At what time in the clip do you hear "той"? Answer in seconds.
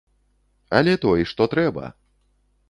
1.03-1.27